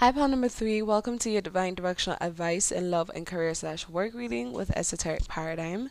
Hi, 0.00 0.10
pal 0.12 0.28
number 0.28 0.48
three. 0.48 0.80
Welcome 0.80 1.18
to 1.18 1.28
your 1.28 1.42
divine 1.42 1.74
directional 1.74 2.16
advice 2.22 2.72
in 2.72 2.90
love 2.90 3.10
and 3.14 3.26
career 3.26 3.52
slash 3.52 3.86
work 3.86 4.14
reading 4.14 4.54
with 4.54 4.74
Esoteric 4.74 5.28
Paradigm. 5.28 5.90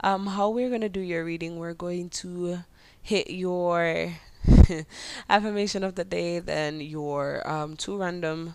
Um, 0.00 0.26
how 0.28 0.48
we're 0.48 0.70
gonna 0.70 0.88
do 0.88 1.00
your 1.00 1.22
reading? 1.22 1.58
We're 1.58 1.74
going 1.74 2.08
to 2.24 2.60
hit 3.02 3.28
your 3.28 4.14
affirmation 5.28 5.84
of 5.84 5.96
the 5.96 6.04
day, 6.04 6.38
then 6.38 6.80
your 6.80 7.46
um, 7.46 7.76
two 7.76 7.98
random. 7.98 8.54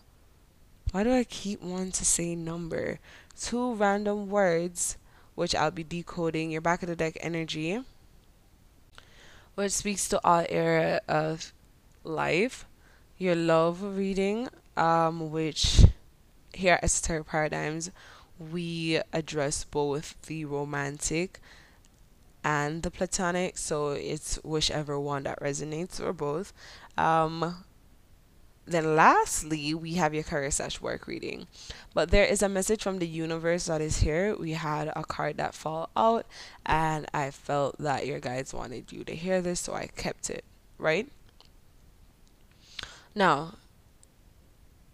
Why 0.90 1.04
do 1.04 1.14
I 1.14 1.26
keep 1.26 1.62
wanting 1.62 1.92
to 1.92 2.04
say 2.04 2.34
number? 2.34 2.98
Two 3.40 3.76
random 3.76 4.32
words, 4.32 4.98
which 5.36 5.54
I'll 5.54 5.70
be 5.70 5.84
decoding. 5.84 6.50
Your 6.50 6.62
back 6.62 6.82
of 6.82 6.90
the 6.90 6.96
deck 6.96 7.20
energy, 7.22 7.84
which 9.54 9.74
speaks 9.74 10.10
to 10.10 10.20
all 10.26 10.44
area 10.50 11.02
of 11.08 11.54
life. 12.04 12.66
Your 13.20 13.36
love 13.36 13.84
reading, 13.84 14.50
um, 14.78 15.32
which 15.32 15.86
here 16.54 16.76
at 16.76 16.84
Esoteric 16.84 17.28
Paradigms, 17.28 17.92
we 18.40 19.02
address 19.12 19.64
both 19.64 20.16
the 20.24 20.46
romantic 20.46 21.40
and 22.44 22.84
the 22.84 22.92
platonic, 22.92 23.58
so 23.58 23.90
it's 23.90 24.36
whichever 24.44 25.00
one 25.00 25.24
that 25.24 25.40
resonates 25.42 26.00
or 26.00 26.14
both. 26.14 26.54
Um, 26.98 27.66
then 28.66 28.96
lastly, 28.96 29.74
we 29.74 29.94
have 29.94 30.14
your 30.14 30.24
career 30.24 30.52
slash 30.52 30.82
work 30.82 31.08
reading. 31.08 31.48
But 31.94 32.12
there 32.12 32.26
is 32.26 32.42
a 32.42 32.50
message 32.50 32.84
from 32.84 33.00
the 33.00 33.08
universe 33.08 33.66
that 33.66 33.82
is 33.82 34.00
here. 34.00 34.36
We 34.36 34.52
had 34.52 34.92
a 34.94 35.04
card 35.04 35.38
that 35.38 35.54
fall 35.54 35.90
out 35.96 36.26
and 36.66 37.08
I 37.14 37.32
felt 37.32 37.78
that 37.80 38.06
your 38.06 38.20
guides 38.20 38.54
wanted 38.54 38.92
you 38.92 39.04
to 39.06 39.16
hear 39.16 39.42
this, 39.42 39.62
so 39.62 39.74
I 39.74 39.88
kept 39.88 40.30
it, 40.30 40.44
right? 40.78 41.10
Now, 43.16 43.56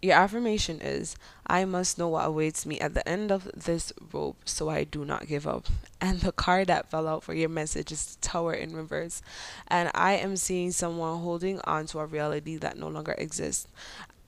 your 0.04 0.16
affirmation 0.16 0.80
is 0.82 1.16
I 1.46 1.64
must 1.64 1.98
know 1.98 2.08
what 2.08 2.26
awaits 2.26 2.66
me 2.66 2.78
at 2.78 2.92
the 2.92 3.08
end 3.08 3.32
of 3.32 3.50
this 3.54 3.90
rope 4.12 4.36
so 4.44 4.68
I 4.68 4.84
do 4.84 5.04
not 5.04 5.26
give 5.26 5.46
up. 5.46 5.66
And 5.98 6.20
the 6.20 6.32
card 6.32 6.66
that 6.66 6.90
fell 6.90 7.08
out 7.08 7.22
for 7.22 7.32
your 7.32 7.48
message 7.48 7.90
is 7.90 8.18
Tower 8.20 8.52
in 8.52 8.76
reverse. 8.76 9.22
And 9.66 9.90
I 9.94 10.12
am 10.14 10.36
seeing 10.36 10.72
someone 10.72 11.20
holding 11.20 11.58
on 11.64 11.86
to 11.86 12.00
a 12.00 12.06
reality 12.06 12.56
that 12.58 12.76
no 12.76 12.88
longer 12.88 13.14
exists 13.16 13.66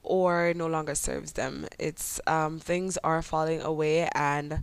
or 0.03 0.55
no 0.57 0.67
longer 0.67 0.95
serves 0.95 1.33
them. 1.33 1.67
It's 1.79 2.21
um, 2.27 2.59
things 2.59 2.97
are 3.05 3.21
falling 3.21 3.61
away 3.61 4.09
and 4.15 4.63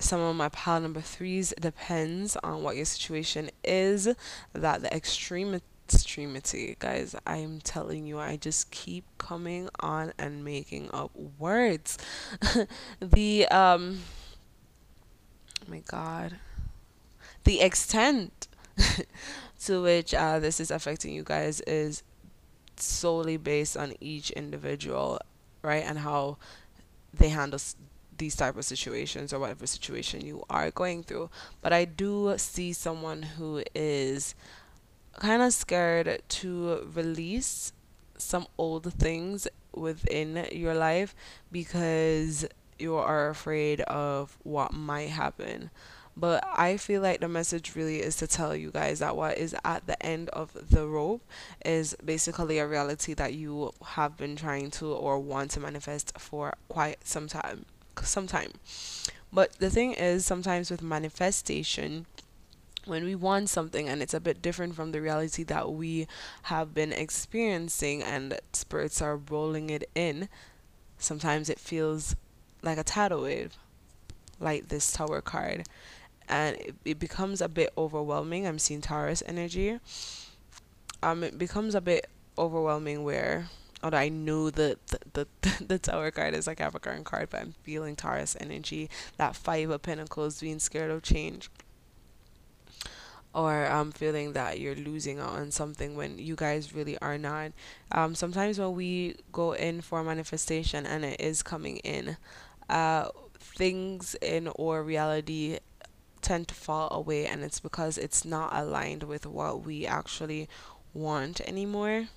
some 0.00 0.20
of 0.20 0.34
my 0.34 0.48
pile 0.48 0.80
number 0.80 1.00
threes 1.00 1.54
depends 1.60 2.36
on 2.42 2.64
what 2.64 2.74
your 2.74 2.84
situation 2.84 3.48
is 3.62 4.12
that 4.52 4.82
the 4.82 4.92
extreme 4.92 5.60
extremity, 5.94 6.76
guys. 6.78 7.14
I'm 7.26 7.60
telling 7.60 8.06
you, 8.06 8.18
I 8.18 8.36
just 8.36 8.70
keep 8.70 9.04
coming 9.18 9.68
on 9.80 10.12
and 10.18 10.44
making 10.44 10.90
up 10.92 11.10
words. 11.38 11.98
the 13.00 13.46
um 13.48 14.00
oh 15.66 15.70
my 15.70 15.82
god. 15.86 16.36
The 17.44 17.60
extent 17.60 18.48
to 19.64 19.82
which 19.82 20.14
uh, 20.14 20.38
this 20.38 20.60
is 20.60 20.70
affecting 20.70 21.12
you 21.14 21.22
guys 21.22 21.60
is 21.62 22.02
solely 22.76 23.36
based 23.36 23.76
on 23.76 23.94
each 24.00 24.30
individual, 24.30 25.18
right? 25.62 25.84
And 25.84 25.98
how 25.98 26.38
they 27.12 27.28
handle 27.28 27.58
these 28.18 28.36
type 28.36 28.56
of 28.56 28.64
situations 28.64 29.32
or 29.32 29.38
whatever 29.38 29.66
situation 29.66 30.20
you 30.24 30.44
are 30.48 30.70
going 30.70 31.02
through. 31.02 31.30
But 31.60 31.72
I 31.72 31.84
do 31.84 32.34
see 32.38 32.72
someone 32.72 33.22
who 33.22 33.62
is 33.74 34.34
kind 35.18 35.42
of 35.42 35.52
scared 35.52 36.22
to 36.28 36.90
release 36.94 37.72
some 38.16 38.46
old 38.56 38.92
things 38.94 39.48
within 39.74 40.46
your 40.52 40.74
life 40.74 41.14
because 41.50 42.46
you 42.78 42.94
are 42.96 43.28
afraid 43.28 43.80
of 43.82 44.36
what 44.42 44.72
might 44.72 45.10
happen. 45.10 45.70
But 46.14 46.44
I 46.46 46.76
feel 46.76 47.00
like 47.00 47.20
the 47.20 47.28
message 47.28 47.74
really 47.74 48.00
is 48.00 48.16
to 48.16 48.26
tell 48.26 48.54
you 48.54 48.70
guys 48.70 48.98
that 48.98 49.16
what 49.16 49.38
is 49.38 49.56
at 49.64 49.86
the 49.86 50.00
end 50.04 50.28
of 50.30 50.52
the 50.70 50.86
rope 50.86 51.22
is 51.64 51.96
basically 52.04 52.58
a 52.58 52.66
reality 52.66 53.14
that 53.14 53.32
you 53.32 53.72
have 53.82 54.18
been 54.18 54.36
trying 54.36 54.70
to 54.72 54.92
or 54.92 55.18
want 55.18 55.52
to 55.52 55.60
manifest 55.60 56.12
for 56.18 56.54
quite 56.68 57.06
some 57.06 57.28
time. 57.28 57.64
Some 58.02 58.26
time. 58.26 58.52
But 59.32 59.52
the 59.58 59.70
thing 59.70 59.92
is, 59.94 60.26
sometimes 60.26 60.70
with 60.70 60.82
manifestation, 60.82 62.04
when 62.86 63.04
we 63.04 63.14
want 63.14 63.48
something 63.48 63.88
and 63.88 64.02
it's 64.02 64.14
a 64.14 64.20
bit 64.20 64.42
different 64.42 64.74
from 64.74 64.92
the 64.92 65.00
reality 65.00 65.44
that 65.44 65.72
we 65.72 66.06
have 66.42 66.74
been 66.74 66.92
experiencing 66.92 68.02
and 68.02 68.38
spirits 68.52 69.00
are 69.00 69.16
rolling 69.16 69.70
it 69.70 69.88
in, 69.94 70.28
sometimes 70.98 71.48
it 71.48 71.58
feels 71.58 72.16
like 72.62 72.78
a 72.78 72.84
tidal 72.84 73.22
wave, 73.22 73.56
like 74.40 74.68
this 74.68 74.92
tower 74.92 75.20
card. 75.20 75.66
And 76.28 76.56
it, 76.56 76.74
it 76.84 76.98
becomes 76.98 77.40
a 77.40 77.48
bit 77.48 77.72
overwhelming. 77.76 78.46
I'm 78.46 78.58
seeing 78.58 78.80
Taurus 78.80 79.22
energy. 79.26 79.78
Um, 81.02 81.24
it 81.24 81.38
becomes 81.38 81.74
a 81.74 81.80
bit 81.80 82.08
overwhelming 82.38 83.04
where 83.04 83.48
although 83.82 83.98
I 83.98 84.08
know 84.08 84.50
that 84.50 84.78
the, 84.86 85.26
the, 85.40 85.64
the 85.66 85.78
Tower 85.78 86.10
card 86.10 86.34
is 86.34 86.46
like 86.46 86.60
a 86.60 86.64
Capricorn 86.64 87.04
card, 87.04 87.30
but 87.30 87.40
I'm 87.40 87.54
feeling 87.64 87.96
Taurus 87.96 88.36
energy, 88.40 88.88
that 89.16 89.34
Five 89.34 89.70
of 89.70 89.82
Pentacles, 89.82 90.40
being 90.40 90.60
scared 90.60 90.90
of 90.90 91.02
change 91.02 91.50
or 93.34 93.66
um, 93.70 93.92
feeling 93.92 94.32
that 94.34 94.60
you're 94.60 94.74
losing 94.74 95.18
out 95.18 95.30
on 95.30 95.50
something 95.50 95.96
when 95.96 96.18
you 96.18 96.36
guys 96.36 96.74
really 96.74 96.98
are 96.98 97.18
not. 97.18 97.52
Um, 97.90 98.14
sometimes 98.14 98.58
when 98.58 98.74
we 98.74 99.16
go 99.32 99.52
in 99.52 99.80
for 99.80 100.02
manifestation 100.04 100.86
and 100.86 101.04
it 101.04 101.20
is 101.20 101.42
coming 101.42 101.78
in, 101.78 102.16
uh, 102.68 103.08
things 103.38 104.14
in 104.20 104.48
or 104.56 104.82
reality 104.82 105.58
tend 106.20 106.48
to 106.48 106.54
fall 106.54 106.88
away, 106.92 107.26
and 107.26 107.42
it's 107.42 107.60
because 107.60 107.98
it's 107.98 108.24
not 108.24 108.50
aligned 108.54 109.02
with 109.02 109.26
what 109.26 109.64
we 109.64 109.86
actually 109.86 110.48
want 110.94 111.40
anymore. 111.42 112.08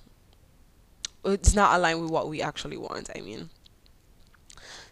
It's 1.24 1.54
not 1.54 1.76
aligned 1.76 2.02
with 2.02 2.10
what 2.10 2.28
we 2.28 2.40
actually 2.40 2.76
want, 2.76 3.10
I 3.16 3.20
mean. 3.20 3.50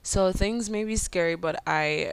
So 0.02 0.32
things 0.32 0.68
may 0.68 0.84
be 0.84 0.96
scary, 0.96 1.36
but 1.36 1.62
I 1.66 2.12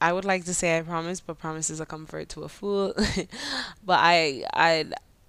I 0.00 0.12
would 0.12 0.24
like 0.24 0.44
to 0.44 0.54
say 0.54 0.78
I 0.78 0.82
promise, 0.82 1.20
but 1.20 1.38
promise 1.38 1.70
is 1.70 1.80
a 1.80 1.86
comfort 1.86 2.28
to 2.30 2.42
a 2.42 2.48
fool. 2.48 2.94
but 3.84 3.98
I 4.00 4.44
I 4.52 4.86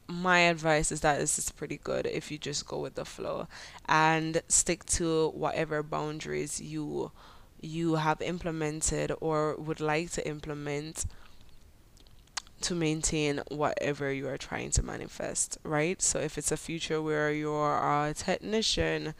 my 0.07 0.39
advice 0.39 0.91
is 0.91 1.01
that 1.01 1.19
this 1.19 1.39
is 1.39 1.51
pretty 1.51 1.77
good 1.83 2.05
if 2.05 2.31
you 2.31 2.37
just 2.37 2.67
go 2.67 2.79
with 2.79 2.95
the 2.95 3.05
flow 3.05 3.47
and 3.87 4.41
stick 4.47 4.85
to 4.85 5.29
whatever 5.29 5.81
boundaries 5.81 6.61
you 6.61 7.11
you 7.61 7.95
have 7.95 8.21
implemented 8.21 9.11
or 9.19 9.55
would 9.55 9.79
like 9.79 10.11
to 10.11 10.27
implement 10.27 11.05
to 12.61 12.73
maintain 12.75 13.41
whatever 13.49 14.11
you 14.11 14.27
are 14.27 14.37
trying 14.37 14.71
to 14.71 14.83
manifest, 14.83 15.57
right? 15.63 16.01
So 16.01 16.19
if 16.19 16.37
it's 16.37 16.51
a 16.51 16.57
future 16.57 17.01
where 17.01 17.31
you're 17.31 17.77
a 17.77 18.13
technician, 18.13 19.13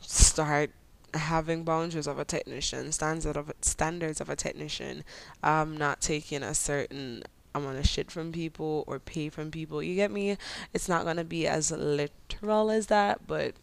start 0.00 0.70
having 1.14 1.64
boundaries 1.64 2.06
of 2.06 2.18
a 2.18 2.24
technician, 2.24 2.92
standards 2.92 3.36
of 3.36 3.52
standards 3.60 4.20
of 4.20 4.28
a 4.28 4.36
technician, 4.36 5.04
um, 5.42 5.76
not 5.76 6.00
taking 6.00 6.42
a 6.42 6.54
certain 6.54 7.22
amount 7.54 7.78
of 7.78 7.86
shit 7.86 8.10
from 8.10 8.32
people 8.32 8.84
or 8.86 8.98
pay 8.98 9.28
from 9.28 9.50
people. 9.50 9.82
You 9.82 9.94
get 9.94 10.10
me? 10.10 10.36
It's 10.72 10.88
not 10.88 11.04
gonna 11.04 11.24
be 11.24 11.46
as 11.46 11.70
literal 11.70 12.70
as 12.70 12.86
that, 12.86 13.26
but 13.26 13.54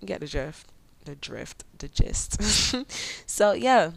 you 0.00 0.06
get 0.06 0.20
the 0.20 0.26
drift, 0.26 0.66
the 1.04 1.14
drift, 1.14 1.64
the 1.78 1.88
gist. 1.88 2.40
so 3.26 3.52
yeah, 3.52 3.92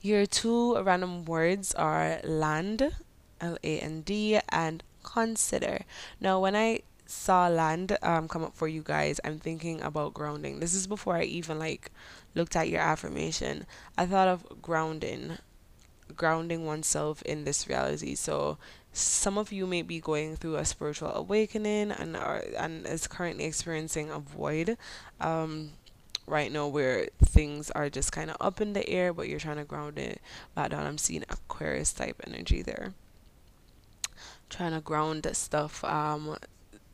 your 0.00 0.26
two 0.26 0.80
random 0.82 1.24
words 1.24 1.74
are 1.74 2.20
land, 2.24 2.94
L 3.40 3.58
A 3.62 3.78
N 3.80 4.02
D, 4.02 4.38
and 4.48 4.82
consider. 5.02 5.80
Now, 6.20 6.40
when 6.40 6.54
I 6.54 6.80
saw 7.10 7.48
land 7.48 7.98
um, 8.02 8.28
come 8.28 8.44
up 8.44 8.54
for 8.54 8.68
you 8.68 8.82
guys, 8.82 9.20
I'm 9.24 9.40
thinking 9.40 9.82
about 9.82 10.14
grounding. 10.14 10.60
This 10.60 10.74
is 10.74 10.86
before 10.86 11.16
I 11.16 11.24
even 11.24 11.58
like 11.58 11.90
looked 12.36 12.54
at 12.54 12.68
your 12.68 12.80
affirmation. 12.80 13.66
I 13.98 14.06
thought 14.06 14.28
of 14.28 14.62
grounding, 14.62 15.38
grounding 16.16 16.66
oneself 16.66 17.20
in 17.22 17.44
this 17.44 17.68
reality. 17.68 18.14
So 18.14 18.58
some 18.92 19.36
of 19.36 19.50
you 19.50 19.66
may 19.66 19.82
be 19.82 20.00
going 20.00 20.36
through 20.36 20.56
a 20.56 20.64
spiritual 20.64 21.12
awakening 21.12 21.90
and 21.90 22.16
are 22.16 22.44
and 22.56 22.86
is 22.86 23.08
currently 23.08 23.44
experiencing 23.44 24.10
a 24.10 24.20
void. 24.20 24.76
Um, 25.20 25.72
right 26.26 26.52
now 26.52 26.68
where 26.68 27.08
things 27.20 27.72
are 27.72 27.90
just 27.90 28.12
kind 28.12 28.30
of 28.30 28.36
up 28.40 28.60
in 28.60 28.72
the 28.72 28.88
air 28.88 29.12
but 29.12 29.28
you're 29.28 29.40
trying 29.40 29.56
to 29.56 29.64
ground 29.64 29.98
it 29.98 30.20
back 30.54 30.70
down 30.70 30.86
i'm 30.86 30.96
seeing 30.96 31.24
aquarius 31.28 31.92
type 31.92 32.22
energy 32.24 32.62
there 32.62 32.94
trying 34.48 34.72
to 34.72 34.80
ground 34.80 35.28
stuff 35.32 35.82
um 35.82 36.36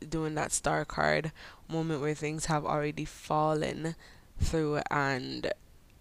doing 0.09 0.35
that 0.35 0.53
star 0.53 0.85
card 0.85 1.33
moment 1.69 2.01
where 2.01 2.15
things 2.15 2.47
have 2.47 2.65
already 2.65 3.05
fallen 3.05 3.95
through 4.39 4.81
and 4.91 5.53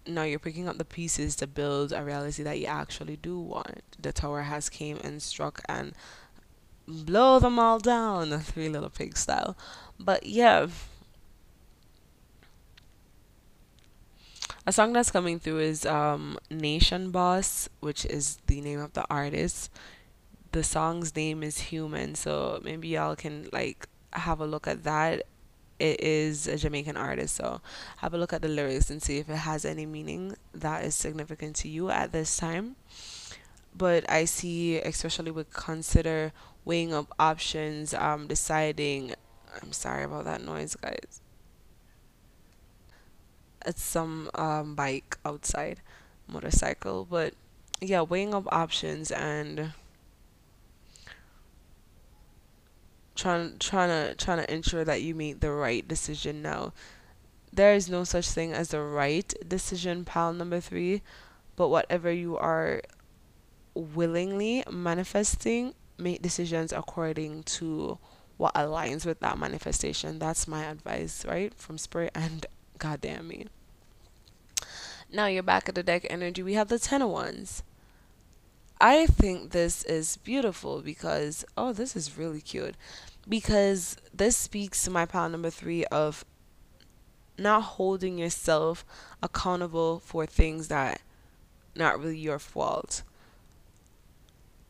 now 0.07 0.23
you're 0.23 0.39
picking 0.39 0.67
up 0.67 0.77
the 0.77 0.85
pieces 0.85 1.35
to 1.37 1.47
build 1.47 1.91
a 1.91 2.03
reality 2.03 2.43
that 2.43 2.59
you 2.59 2.67
actually 2.67 3.15
do 3.17 3.39
want. 3.39 3.81
The 3.99 4.11
tower 4.11 4.43
has 4.43 4.69
came 4.69 4.97
and 5.03 5.21
struck 5.21 5.61
and 5.67 5.93
blow 6.87 7.39
them 7.39 7.57
all 7.57 7.79
down, 7.79 8.39
Three 8.41 8.69
Little 8.69 8.89
Pig 8.89 9.17
style. 9.17 9.57
But 9.99 10.25
yeah, 10.25 10.67
a 14.67 14.71
song 14.71 14.93
that's 14.93 15.11
coming 15.11 15.39
through 15.39 15.59
is 15.59 15.85
um, 15.85 16.37
Nation 16.49 17.11
Boss, 17.11 17.69
which 17.79 18.05
is 18.05 18.37
the 18.47 18.61
name 18.61 18.79
of 18.79 18.93
the 18.93 19.05
artist. 19.09 19.71
The 20.55 20.63
song's 20.63 21.13
name 21.17 21.43
is 21.43 21.59
Human, 21.59 22.15
so 22.15 22.61
maybe 22.63 22.87
y'all 22.87 23.17
can 23.17 23.49
like 23.51 23.89
have 24.13 24.39
a 24.39 24.47
look 24.47 24.69
at 24.69 24.85
that. 24.85 25.23
It 25.79 25.99
is 25.99 26.47
a 26.47 26.55
Jamaican 26.55 26.95
artist, 26.95 27.35
so 27.35 27.59
have 27.97 28.13
a 28.13 28.17
look 28.17 28.31
at 28.31 28.41
the 28.41 28.47
lyrics 28.47 28.89
and 28.89 29.03
see 29.03 29.17
if 29.17 29.27
it 29.27 29.35
has 29.35 29.65
any 29.65 29.85
meaning 29.85 30.37
that 30.53 30.85
is 30.85 30.95
significant 30.95 31.57
to 31.57 31.67
you 31.67 31.89
at 31.89 32.13
this 32.13 32.37
time. 32.37 32.77
But 33.77 34.09
I 34.09 34.23
see, 34.23 34.77
especially 34.77 35.29
with 35.29 35.51
consider 35.51 36.31
weighing 36.63 36.93
up 36.93 37.13
options, 37.19 37.93
um, 37.93 38.27
deciding. 38.27 39.13
I'm 39.61 39.73
sorry 39.73 40.05
about 40.05 40.23
that 40.23 40.41
noise, 40.41 40.73
guys. 40.77 41.19
It's 43.65 43.83
some 43.83 44.29
um, 44.35 44.73
bike 44.73 45.17
outside, 45.25 45.81
motorcycle, 46.29 47.03
but 47.03 47.33
yeah, 47.81 48.03
weighing 48.03 48.33
up 48.33 48.47
options 48.53 49.11
and 49.11 49.73
trying 53.15 53.57
trying 53.59 53.89
to 53.89 54.15
trying 54.15 54.37
to 54.45 54.53
ensure 54.53 54.83
that 54.83 55.01
you 55.01 55.15
make 55.15 55.39
the 55.39 55.51
right 55.51 55.87
decision 55.87 56.41
now. 56.41 56.73
There 57.51 57.73
is 57.73 57.89
no 57.89 58.03
such 58.03 58.27
thing 58.27 58.51
as 58.51 58.69
the 58.69 58.81
right 58.81 59.33
decision, 59.47 60.03
pal 60.03 60.33
number 60.33 60.59
three, 60.59 61.01
but 61.55 61.69
whatever 61.69 62.11
you 62.11 62.37
are 62.37 62.81
willingly 63.73 64.63
manifesting, 64.69 65.73
make 65.97 66.21
decisions 66.21 66.73
according 66.73 67.43
to 67.43 67.97
what 68.37 68.53
aligns 68.55 69.05
with 69.05 69.21
that 69.21 69.37
manifestation. 69.37 70.19
That's 70.19 70.47
my 70.47 70.63
advice, 70.63 71.23
right? 71.25 71.53
From 71.53 71.77
spirit 71.77 72.11
and 72.13 72.45
goddamn 72.77 73.29
me. 73.29 73.47
Now 75.11 75.27
you're 75.27 75.43
back 75.43 75.69
at 75.69 75.75
the 75.75 75.83
deck 75.83 76.05
energy. 76.09 76.43
We 76.43 76.55
have 76.55 76.67
the 76.67 76.79
ten 76.79 77.01
of 77.01 77.09
wands. 77.09 77.63
I 78.79 79.05
think 79.05 79.51
this 79.51 79.83
is 79.83 80.17
beautiful 80.17 80.81
because 80.81 81.45
oh, 81.57 81.73
this 81.73 81.95
is 81.95 82.17
really 82.17 82.41
cute. 82.41 82.75
Because 83.27 83.97
this 84.13 84.37
speaks 84.37 84.83
to 84.83 84.91
my 84.91 85.05
pile 85.05 85.29
number 85.29 85.49
three 85.49 85.85
of 85.85 86.25
not 87.37 87.61
holding 87.63 88.17
yourself 88.17 88.85
accountable 89.23 89.99
for 89.99 90.25
things 90.25 90.67
that 90.67 91.01
not 91.75 91.99
really 91.99 92.17
your 92.17 92.39
fault. 92.39 93.01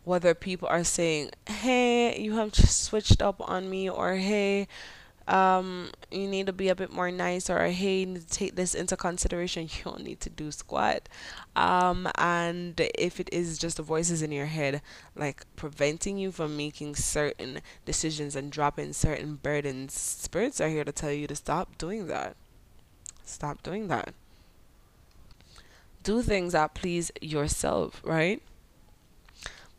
Whether 0.04 0.34
people 0.34 0.68
are 0.68 0.84
saying, 0.84 1.32
"Hey, 1.48 2.20
you 2.20 2.38
have 2.38 2.56
switched 2.56 3.22
up 3.22 3.42
on 3.50 3.70
me," 3.70 3.90
or 3.90 4.16
"Hey, 4.16 4.68
um, 5.28 5.90
you 6.12 6.28
need 6.28 6.46
to 6.46 6.54
be 6.54 6.70
a 6.70 6.76
bit 6.76 6.92
more 6.92 7.10
nice 7.10 7.50
or 7.50 7.68
hey, 7.68 8.02
you 8.02 8.06
need 8.06 8.28
to 8.28 8.28
take 8.28 8.56
this 8.56 8.76
into 8.76 8.96
consideration. 8.96 9.70
You 9.76 9.84
don't 9.84 10.04
need 10.04 10.22
to 10.22 10.30
do 10.30 10.52
squat. 10.52 11.10
Um, 11.56 12.08
and 12.16 12.80
if 12.80 13.20
it 13.20 13.30
is 13.32 13.58
just 13.58 13.78
the 13.78 13.84
voices 13.84 14.22
in 14.22 14.32
your 14.32 14.46
head, 14.46 14.82
like 15.16 15.46
preventing 15.56 16.18
you 16.18 16.32
from 16.32 16.56
making 16.56 16.96
certain 16.96 17.62
decisions 17.86 18.36
and 18.36 18.52
dropping 18.52 18.94
certain 18.94 19.36
burdens, 19.36 19.94
spirits 19.94 20.62
are 20.62 20.70
here 20.70 20.84
to 20.84 20.92
tell 20.92 21.12
you 21.12 21.28
to 21.28 21.36
stop 21.36 21.78
doing 21.78 22.08
that. 22.08 22.36
Stop 23.26 23.64
doing 23.64 23.88
that. 23.88 24.14
Do 26.04 26.22
things 26.22 26.54
that 26.54 26.76
please 26.76 27.12
yourself, 27.20 28.02
right? 28.06 28.42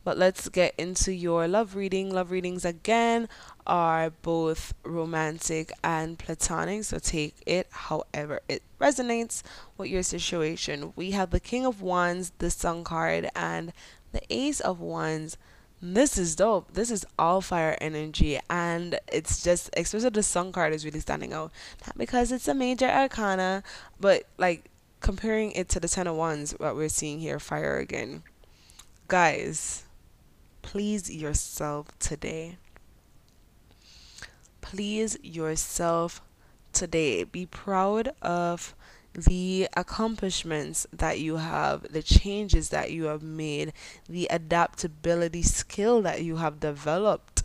But 0.06 0.18
let's 0.18 0.48
get 0.48 0.72
into 0.78 1.12
your 1.12 1.48
love 1.48 1.74
reading. 1.74 2.14
Love 2.14 2.30
readings 2.30 2.64
again 2.64 3.28
are 3.66 4.10
both 4.22 4.72
romantic 4.84 5.72
and 5.82 6.16
platonic, 6.16 6.84
so 6.84 7.00
take 7.00 7.34
it 7.44 7.66
however 7.72 8.38
it 8.48 8.62
resonates 8.80 9.42
with 9.76 9.88
your 9.90 10.04
situation. 10.04 10.92
We 10.94 11.10
have 11.10 11.30
the 11.30 11.40
King 11.40 11.66
of 11.66 11.82
Wands, 11.82 12.30
the 12.38 12.50
Sun 12.50 12.84
card, 12.84 13.28
and 13.34 13.72
the 14.12 14.22
Ace 14.30 14.60
of 14.60 14.78
Wands. 14.78 15.38
This 15.82 16.16
is 16.16 16.36
dope. 16.36 16.72
This 16.74 16.92
is 16.92 17.04
all 17.18 17.40
fire 17.40 17.76
energy, 17.80 18.38
and 18.48 19.00
it's 19.12 19.42
just, 19.42 19.70
especially 19.76 20.10
the 20.10 20.22
Sun 20.22 20.52
card 20.52 20.72
is 20.72 20.84
really 20.84 21.00
standing 21.00 21.32
out. 21.32 21.50
Not 21.84 21.98
because 21.98 22.30
it's 22.30 22.46
a 22.46 22.54
major 22.54 22.86
arcana, 22.86 23.64
but 23.98 24.22
like 24.38 24.70
comparing 25.00 25.50
it 25.50 25.68
to 25.70 25.80
the 25.80 25.88
Ten 25.88 26.06
of 26.06 26.14
Wands, 26.14 26.52
what 26.58 26.76
we're 26.76 26.88
seeing 26.88 27.18
here, 27.18 27.40
fire 27.40 27.78
again. 27.78 28.22
Guys, 29.08 29.82
please 30.66 31.08
yourself 31.08 31.96
today. 32.00 32.56
Please 34.60 35.16
yourself 35.22 36.20
today. 36.72 37.22
Be 37.22 37.46
proud 37.46 38.10
of 38.20 38.74
the 39.14 39.68
accomplishments 39.76 40.84
that 40.92 41.20
you 41.20 41.36
have, 41.36 41.86
the 41.92 42.02
changes 42.02 42.70
that 42.70 42.90
you 42.90 43.04
have 43.04 43.22
made, 43.22 43.72
the 44.08 44.26
adaptability 44.28 45.42
skill 45.42 46.02
that 46.02 46.24
you 46.24 46.36
have 46.36 46.58
developed 46.58 47.44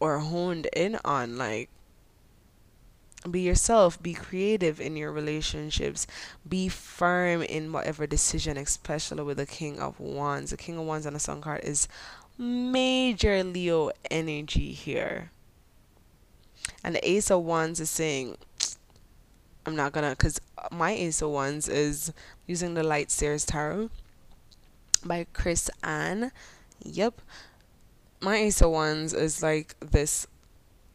or 0.00 0.18
honed 0.18 0.66
in 0.74 0.98
on. 1.04 1.38
Like, 1.38 1.70
be 3.30 3.40
yourself, 3.40 4.02
be 4.02 4.12
creative 4.12 4.80
in 4.80 4.96
your 4.96 5.10
relationships, 5.12 6.06
be 6.46 6.68
firm 6.68 7.42
in 7.42 7.72
whatever 7.72 8.06
decision, 8.06 8.56
especially 8.56 9.22
with 9.22 9.38
the 9.38 9.46
King 9.46 9.78
of 9.78 9.98
Wands. 9.98 10.50
The 10.50 10.58
King 10.58 10.78
of 10.78 10.84
Wands 10.84 11.06
on 11.06 11.14
the 11.14 11.18
Sun 11.20 11.40
card 11.40 11.62
is 11.64 11.88
major 12.38 13.42
Leo 13.44 13.90
energy 14.10 14.72
here. 14.72 15.30
And 16.82 16.94
the 16.94 17.08
Ace 17.08 17.30
of 17.30 17.42
Wands 17.42 17.80
is 17.80 17.90
saying, 17.90 18.36
I'm 19.66 19.76
not 19.76 19.92
gonna, 19.92 20.10
because 20.10 20.40
my 20.70 20.92
Ace 20.92 21.22
of 21.22 21.30
Wands 21.30 21.68
is 21.68 22.12
using 22.46 22.74
the 22.74 22.82
Light 22.82 23.10
Seer's 23.10 23.46
Tarot 23.46 23.90
by 25.04 25.26
Chris 25.32 25.70
Ann. 25.82 26.32
Yep. 26.82 27.20
My 28.20 28.36
Ace 28.36 28.62
of 28.62 28.70
Wands 28.70 29.12
is 29.12 29.42
like 29.42 29.76
this 29.80 30.26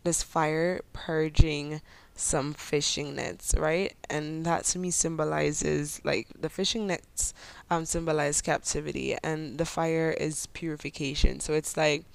this 0.03 0.23
fire 0.23 0.81
purging 0.93 1.81
some 2.19 2.53
fishing 2.53 3.15
nets, 3.15 3.55
right? 3.57 3.93
And 4.09 4.45
that 4.45 4.65
to 4.65 4.79
me 4.79 4.91
symbolizes 4.91 6.01
like 6.03 6.27
the 6.39 6.49
fishing 6.49 6.87
nets 6.87 7.33
um 7.69 7.85
symbolize 7.85 8.41
captivity 8.41 9.15
and 9.23 9.57
the 9.57 9.65
fire 9.65 10.11
is 10.11 10.47
purification. 10.47 11.39
So 11.39 11.53
it's 11.53 11.77
like 11.77 12.05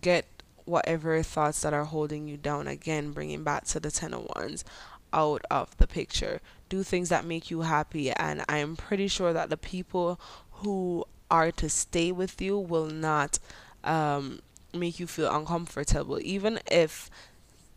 get 0.00 0.26
whatever 0.64 1.22
thoughts 1.22 1.62
that 1.62 1.72
are 1.72 1.84
holding 1.84 2.26
you 2.28 2.36
down 2.36 2.66
again, 2.66 3.12
bringing 3.12 3.44
back 3.44 3.64
to 3.66 3.80
the 3.80 3.90
ten 3.90 4.12
of 4.14 4.26
wands 4.34 4.64
out 5.12 5.42
of 5.50 5.76
the 5.78 5.86
picture. 5.86 6.40
Do 6.68 6.82
things 6.82 7.08
that 7.10 7.24
make 7.24 7.50
you 7.50 7.62
happy 7.62 8.10
and 8.10 8.44
I 8.48 8.58
am 8.58 8.76
pretty 8.76 9.08
sure 9.08 9.32
that 9.32 9.50
the 9.50 9.56
people 9.56 10.20
who 10.50 11.04
are 11.30 11.52
to 11.52 11.68
stay 11.68 12.12
with 12.12 12.40
you 12.40 12.58
will 12.58 12.86
not 12.86 13.38
um 13.84 14.40
make 14.74 15.00
you 15.00 15.06
feel 15.06 15.34
uncomfortable 15.34 16.18
even 16.20 16.58
if 16.70 17.08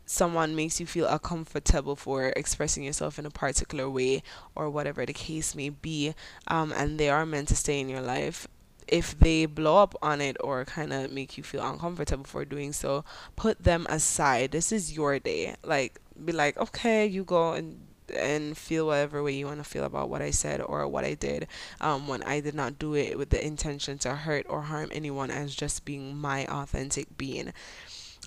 someone 0.09 0.55
makes 0.55 0.79
you 0.79 0.87
feel 0.87 1.07
uncomfortable 1.07 1.95
for 1.95 2.33
expressing 2.35 2.83
yourself 2.83 3.19
in 3.19 3.27
a 3.27 3.29
particular 3.29 3.87
way 3.87 4.23
or 4.55 4.67
whatever 4.67 5.05
the 5.05 5.13
case 5.13 5.53
may 5.53 5.69
be 5.69 6.15
um, 6.47 6.73
and 6.75 6.99
they 6.99 7.09
are 7.09 7.27
meant 7.27 7.47
to 7.47 7.55
stay 7.55 7.79
in 7.79 7.87
your 7.87 8.01
life. 8.01 8.47
If 8.87 9.19
they 9.19 9.45
blow 9.45 9.77
up 9.83 9.93
on 10.01 10.19
it 10.19 10.35
or 10.39 10.65
kind 10.65 10.91
of 10.93 11.11
make 11.11 11.37
you 11.37 11.43
feel 11.43 11.63
uncomfortable 11.63 12.23
for 12.23 12.43
doing 12.43 12.73
so 12.73 13.05
put 13.35 13.63
them 13.63 13.85
aside. 13.87 14.51
This 14.51 14.71
is 14.71 14.95
your 14.95 15.19
day. 15.19 15.55
Like 15.63 16.01
be 16.25 16.33
like 16.33 16.57
okay 16.57 17.05
you 17.05 17.23
go 17.23 17.53
and 17.53 17.79
and 18.15 18.57
feel 18.57 18.87
whatever 18.87 19.21
way 19.21 19.33
you 19.33 19.45
want 19.45 19.59
to 19.59 19.63
feel 19.63 19.83
about 19.83 20.09
what 20.09 20.23
I 20.23 20.31
said 20.31 20.59
or 20.59 20.87
what 20.87 21.05
I 21.05 21.13
did 21.13 21.47
um, 21.79 22.07
when 22.07 22.23
I 22.23 22.39
did 22.39 22.55
not 22.55 22.79
do 22.79 22.95
it 22.95 23.15
with 23.15 23.29
the 23.29 23.45
intention 23.45 23.99
to 23.99 24.15
hurt 24.15 24.47
or 24.49 24.63
harm 24.63 24.89
anyone 24.91 25.29
as 25.29 25.53
just 25.53 25.85
being 25.85 26.17
my 26.17 26.47
authentic 26.47 27.15
being 27.15 27.53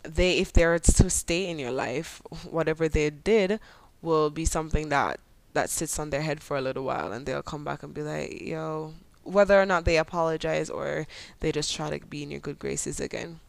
they 0.02 0.38
if 0.38 0.52
they're 0.52 0.78
to 0.78 1.11
stay 1.11 1.49
in 1.49 1.59
your 1.59 1.71
life 1.71 2.21
whatever 2.50 2.88
they 2.88 3.11
did 3.11 3.61
will 4.00 4.30
be 4.30 4.44
something 4.44 4.88
that 4.88 5.21
that 5.54 5.71
sits 5.71 5.99
on 5.99 6.11
their 6.11 6.23
head 6.23 6.42
for 6.42 6.56
a 6.56 6.61
little 6.61 6.85
while 6.85 7.12
and 7.12 7.26
they'll 7.26 7.42
come 7.42 7.64
back 7.64 7.82
and 7.82 7.94
be 7.94 8.02
like 8.02 8.40
yo 8.40 8.92
whether 9.25 9.61
or 9.61 9.66
not 9.66 9.85
they 9.85 9.97
apologize 9.97 10.71
or 10.71 11.06
they 11.40 11.52
just 11.52 11.75
try 11.75 11.97
to 11.97 12.06
be 12.06 12.23
in 12.23 12.30
your 12.30 12.40
good 12.40 12.59
graces 12.59 13.00
again. 13.00 13.40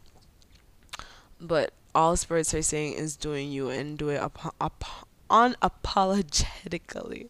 But 1.39 1.73
all 1.95 2.15
spirits 2.15 2.53
are 2.53 2.61
saying 2.61 2.93
is 2.93 3.15
doing 3.15 3.51
you 3.51 3.69
and 3.69 3.97
do 3.97 4.09
it 4.09 4.17
up, 4.17 4.53
up 4.61 4.83
unapologetically 5.29 7.29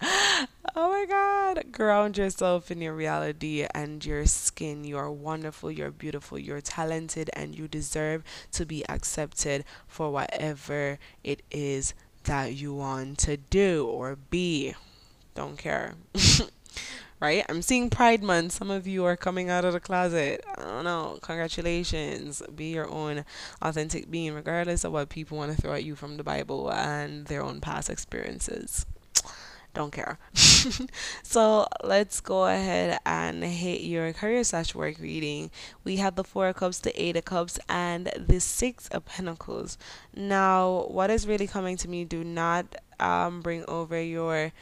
Oh 0.80 0.90
my 0.90 1.06
God. 1.06 1.72
Ground 1.72 2.18
yourself 2.18 2.70
in 2.70 2.80
your 2.80 2.94
reality 2.94 3.66
and 3.74 4.06
your 4.06 4.26
skin. 4.26 4.84
You 4.84 4.96
are 4.96 5.10
wonderful, 5.10 5.72
you're 5.72 5.90
beautiful, 5.90 6.38
you're 6.38 6.60
talented, 6.60 7.30
and 7.32 7.52
you 7.52 7.66
deserve 7.66 8.22
to 8.52 8.64
be 8.64 8.88
accepted 8.88 9.64
for 9.88 10.12
whatever 10.12 11.00
it 11.24 11.42
is 11.50 11.94
that 12.22 12.54
you 12.54 12.72
want 12.74 13.18
to 13.18 13.38
do 13.38 13.88
or 13.88 14.14
be. 14.14 14.76
Don't 15.34 15.58
care. 15.58 15.94
right? 17.20 17.44
I'm 17.48 17.60
seeing 17.60 17.90
Pride 17.90 18.22
Month. 18.22 18.52
Some 18.52 18.70
of 18.70 18.86
you 18.86 19.04
are 19.04 19.16
coming 19.16 19.50
out 19.50 19.64
of 19.64 19.72
the 19.72 19.80
closet. 19.80 20.44
I 20.56 20.62
don't 20.62 20.84
know. 20.84 21.18
Congratulations. 21.22 22.40
Be 22.54 22.66
your 22.66 22.88
own 22.88 23.24
authentic 23.60 24.12
being, 24.12 24.32
regardless 24.32 24.84
of 24.84 24.92
what 24.92 25.08
people 25.08 25.38
want 25.38 25.56
to 25.56 25.60
throw 25.60 25.72
at 25.72 25.82
you 25.82 25.96
from 25.96 26.18
the 26.18 26.22
Bible 26.22 26.70
and 26.70 27.26
their 27.26 27.42
own 27.42 27.60
past 27.60 27.90
experiences. 27.90 28.86
Don't 29.74 29.92
care. 29.92 30.18
so 31.22 31.66
let's 31.84 32.20
go 32.20 32.46
ahead 32.46 32.98
and 33.06 33.44
hit 33.44 33.82
your 33.82 34.12
career 34.12 34.42
slash 34.42 34.74
work 34.74 34.98
reading. 34.98 35.50
We 35.84 35.96
have 35.96 36.16
the 36.16 36.24
Four 36.24 36.48
of 36.48 36.56
Cups, 36.56 36.80
the 36.80 37.00
Eight 37.00 37.16
of 37.16 37.24
Cups, 37.24 37.58
and 37.68 38.10
the 38.16 38.40
Six 38.40 38.88
of 38.88 39.04
Pentacles. 39.04 39.78
Now, 40.14 40.86
what 40.88 41.10
is 41.10 41.28
really 41.28 41.46
coming 41.46 41.76
to 41.78 41.88
me? 41.88 42.04
Do 42.04 42.24
not 42.24 42.76
um, 42.98 43.40
bring 43.40 43.64
over 43.68 44.00
your 44.00 44.52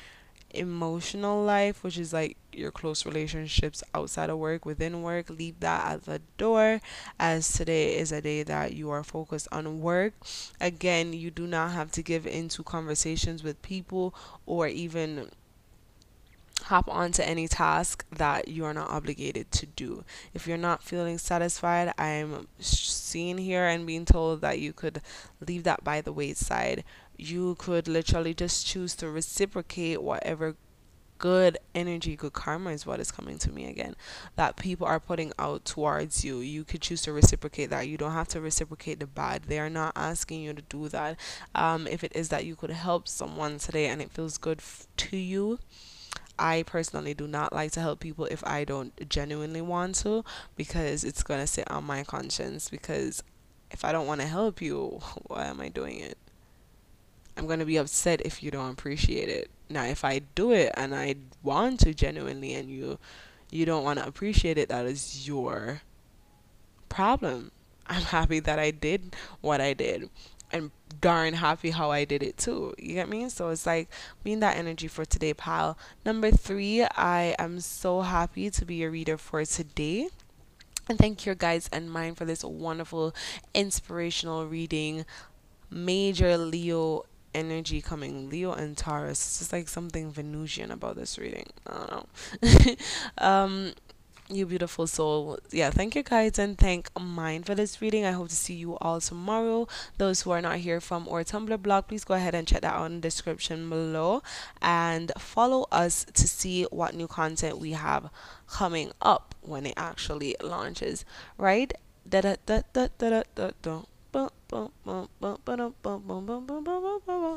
emotional 0.57 1.43
life, 1.43 1.83
which 1.85 1.99
is 1.99 2.13
like 2.13 2.37
your 2.53 2.71
close 2.71 3.05
relationships 3.05 3.83
outside 3.95 4.31
of 4.31 4.39
work, 4.39 4.65
within 4.65 5.03
work, 5.03 5.29
leave 5.31 5.61
that 5.61 5.93
at 5.93 6.05
the 6.05 6.21
door 6.39 6.81
as 7.19 7.53
today 7.53 7.97
is 7.97 8.13
a 8.13 8.21
day 8.21 8.43
that 8.43 8.75
you 8.75 8.91
are 8.91 9.05
focused 9.05 9.49
on 9.53 9.81
work. 9.81 10.15
Again, 10.61 11.13
you 11.13 11.31
do 11.31 11.47
not 11.47 11.73
have 11.73 11.91
to 11.93 12.03
give 12.03 12.27
into 12.27 12.63
conversations 12.63 13.43
with 13.43 13.61
people 13.63 14.15
or 14.47 14.67
even 14.69 15.31
hop 16.67 16.89
onto 16.89 17.23
any 17.23 17.47
task 17.47 18.05
that 18.11 18.49
you 18.49 18.65
are 18.65 18.75
not 18.75 18.91
obligated 18.91 19.53
to 19.53 19.67
do. 19.67 20.05
If 20.35 20.49
you're 20.49 20.57
not 20.57 20.83
feeling 20.83 21.17
satisfied, 21.17 21.93
I'm 21.97 22.49
seeing 22.59 23.39
here 23.39 23.67
and 23.67 23.87
being 23.87 24.05
told 24.05 24.41
that 24.41 24.59
you 24.59 24.73
could 24.73 25.01
leave 25.47 25.63
that 25.63 25.85
by 25.85 26.01
the 26.01 26.13
wayside. 26.13 26.83
You 27.17 27.55
could 27.55 27.87
literally 27.87 28.35
just 28.35 28.67
choose 28.67 28.97
to 28.97 29.09
reciprocate 29.09 30.03
whatever 30.03 30.57
good 31.19 31.57
energy, 31.73 32.17
good 32.17 32.33
karma 32.33 32.71
is 32.71 32.85
what 32.85 32.99
is 32.99 33.13
coming 33.13 33.39
to 33.39 33.53
me 33.53 33.67
again. 33.67 33.95
That 34.35 34.57
people 34.57 34.89
are 34.89 34.99
putting 34.99 35.33
out 35.39 35.65
towards 35.65 36.25
you. 36.25 36.41
You 36.41 36.65
could 36.65 36.83
choose 36.83 37.03
to 37.03 37.13
reciprocate 37.13 37.71
that. 37.71 37.87
You 37.87 37.97
don't 37.97 38.13
have 38.13 38.29
to 38.29 38.41
reciprocate 38.41 38.99
the 38.99 39.07
bad. 39.07 39.45
They 39.45 39.61
are 39.61 39.71
not 39.71 39.93
asking 39.95 40.41
you 40.43 40.53
to 40.53 40.63
do 40.63 40.89
that. 40.89 41.17
Um, 41.55 41.87
if 41.87 42.03
it 42.03 42.11
is 42.15 42.29
that 42.31 42.45
you 42.45 42.57
could 42.57 42.71
help 42.71 43.07
someone 43.07 43.59
today 43.59 43.87
and 43.87 44.03
it 44.03 44.11
feels 44.11 44.37
good 44.37 44.61
to 44.97 45.17
you, 45.17 45.61
I 46.39 46.65
personally 46.65 47.15
do 47.15 47.27
not 47.27 47.53
like 47.53 47.73
to 47.73 47.81
help 47.81 48.01
people 48.01 48.27
if 48.27 48.47
I 48.47 48.65
don't 48.65 49.09
genuinely 49.09 49.63
want 49.63 49.95
to 49.97 50.25
because 50.55 51.05
it's 51.05 51.23
going 51.23 51.41
to 51.41 51.47
sit 51.47 51.71
on 51.71 51.85
my 51.85 52.05
conscience. 52.05 52.69
Because 52.69 53.23
if 53.71 53.85
I 53.85 53.93
don't 53.93 54.07
want 54.07 54.21
to 54.21 54.27
help 54.27 54.61
you, 54.61 55.01
why 55.27 55.47
am 55.47 55.61
I 55.61 55.69
doing 55.69 56.01
it? 56.01 56.19
I'm 57.37 57.47
going 57.47 57.59
to 57.59 57.67
be 57.67 57.77
upset 57.77 58.23
if 58.25 58.43
you 58.43 58.51
don't 58.51 58.71
appreciate 58.71 59.29
it. 59.29 59.51
Now, 59.69 59.85
if 59.85 60.05
I 60.05 60.21
do 60.35 60.53
it 60.53 60.73
and 60.77 60.95
I 60.95 61.17
want 61.43 61.81
to 61.81 61.93
genuinely 61.93 62.55
and 62.55 62.71
you 62.71 62.99
you 63.51 63.65
don't 63.65 63.85
want 63.85 63.99
to 63.99 64.07
appreciate 64.07 64.59
it, 64.59 64.69
that 64.71 64.87
is 64.87 65.27
your 65.29 65.83
problem. 66.89 67.53
I'm 67.87 68.03
happy 68.03 68.41
that 68.41 68.59
I 68.59 68.73
did 68.73 69.15
what 69.41 69.61
I 69.61 69.73
did 69.73 70.11
and 70.57 70.71
darn 71.01 71.35
happy 71.35 71.71
how 71.71 71.91
I 71.91 72.05
did 72.05 72.23
it 72.23 72.37
too. 72.37 72.75
You 72.79 72.95
get 72.95 73.09
me? 73.09 73.29
So 73.29 73.51
it's 73.51 73.67
like 73.67 73.89
being 74.25 74.41
that 74.41 74.57
energy 74.57 74.89
for 74.89 75.05
today, 75.05 75.35
pal. 75.35 75.79
Number 76.05 76.31
three, 76.31 76.83
I 76.85 77.35
am 77.39 77.61
so 77.61 78.01
happy 78.03 78.51
to 78.51 78.65
be 78.65 78.77
your 78.77 78.91
reader 78.91 79.17
for 79.17 79.45
today. 79.45 80.09
And 80.89 80.99
thank 80.99 81.27
your 81.27 81.35
guys 81.35 81.69
and 81.73 81.91
mine 81.91 82.15
for 82.15 82.25
this 82.25 82.45
wonderful 82.45 83.15
inspirational 83.55 84.47
reading. 84.47 85.05
Major 85.71 86.39
Leo 86.39 87.05
energy 87.35 87.83
coming. 87.83 88.31
Leo 88.31 88.53
and 88.53 88.77
Taurus. 88.77 89.19
It's 89.21 89.39
just 89.39 89.53
like 89.53 89.69
something 89.69 90.11
Venusian 90.11 90.71
about 90.71 90.97
this 90.97 91.19
reading. 91.19 91.47
I 91.67 91.73
don't 91.73 91.91
know. 92.43 92.75
um, 93.19 93.73
you 94.29 94.47
beautiful 94.47 94.87
soul. 94.87 95.39
Yeah, 95.51 95.71
thank 95.71 95.95
you 95.95 96.03
guys 96.03 96.39
and 96.39 96.59
thank 96.59 96.89
mine 96.99 97.43
for 97.43 97.55
this 97.55 97.81
reading. 97.81 98.05
I 98.05 98.13
hope 98.13 98.29
to 98.29 98.35
see 98.35 98.55
you 98.55 98.77
all 98.79 99.01
tomorrow. 99.01 99.69
Those 99.99 100.23
who 100.23 100.31
are 100.33 100.43
not 100.43 100.59
here 100.59 100.81
from 100.81 101.09
our 101.09 101.25
Tumblr 101.25 101.61
blog, 101.63 101.89
please 101.89 102.05
go 102.05 102.15
ahead 102.15 102.35
and 102.35 102.47
check 102.47 102.63
that 102.63 102.75
out 102.75 102.87
in 102.87 102.97
the 102.97 103.01
description 103.01 103.69
below 103.69 104.23
and 104.61 105.13
follow 105.19 105.67
us 105.71 106.05
to 106.15 106.27
see 106.27 106.65
what 106.65 106.95
new 106.95 107.07
content 107.07 107.59
we 107.59 107.73
have 107.73 108.11
coming 108.49 108.93
up 109.01 109.35
when 109.43 109.67
it 109.67 109.75
actually 109.77 110.35
launches. 110.43 111.05
Right? 111.39 111.73
Da 112.09 112.21
da 112.21 112.37
da 112.47 112.63
da 112.73 112.89
da 112.99 113.23
da 113.35 113.51
da. 113.63 113.83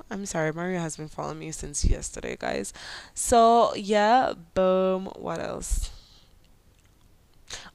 I'm 0.10 0.26
sorry, 0.26 0.54
Maria 0.54 0.80
has 0.80 0.96
been 0.96 1.10
following 1.10 1.40
me 1.40 1.52
since 1.52 1.84
yesterday, 1.84 2.38
guys. 2.40 2.72
So, 3.14 3.76
yeah, 3.76 4.34
boom. 4.54 5.08
What 5.18 5.42
else? 5.42 5.89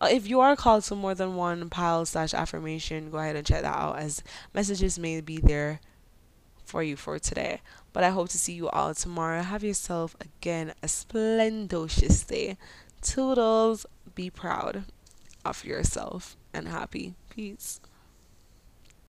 Uh, 0.00 0.08
if 0.10 0.28
you 0.28 0.40
are 0.40 0.56
called 0.56 0.82
to 0.84 0.94
more 0.94 1.14
than 1.14 1.36
one 1.36 1.68
pile 1.70 2.04
slash 2.04 2.34
affirmation, 2.34 3.10
go 3.10 3.18
ahead 3.18 3.36
and 3.36 3.46
check 3.46 3.62
that 3.62 3.76
out 3.76 3.98
as 3.98 4.22
messages 4.52 4.98
may 4.98 5.20
be 5.20 5.38
there 5.38 5.80
for 6.64 6.82
you 6.82 6.96
for 6.96 7.18
today. 7.18 7.60
But 7.92 8.04
I 8.04 8.10
hope 8.10 8.28
to 8.30 8.38
see 8.38 8.54
you 8.54 8.68
all 8.68 8.94
tomorrow. 8.94 9.42
Have 9.42 9.62
yourself 9.62 10.16
again 10.20 10.74
a 10.82 10.88
splendocious 10.88 12.24
day. 12.24 12.58
Toodles, 13.00 13.86
be 14.14 14.30
proud 14.30 14.84
of 15.44 15.64
yourself 15.64 16.36
and 16.52 16.68
happy. 16.68 17.14
Peace. 17.30 17.80